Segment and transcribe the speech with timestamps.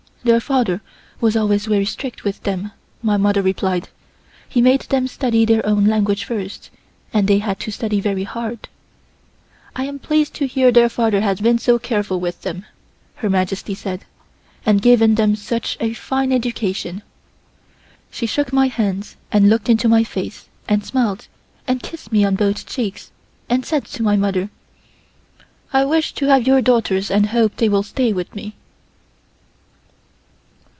[0.23, 0.81] "Their father
[1.19, 3.89] was always very strict with them," my mother replied;
[4.47, 6.69] "he made them study their own language first
[7.11, 8.69] and they had to study very hard."
[9.75, 12.67] "I am pleased to hear their father has been so careful with them,"
[13.15, 14.05] Her Majesty said,
[14.63, 17.01] "and given them such a fine education."
[18.11, 21.25] She took my hands and looked into my face and smiled
[21.67, 23.09] and kissed me on both cheeks
[23.49, 24.51] and said to my mother:
[25.73, 28.53] "I wish to have your daughters and hope they will stay with me."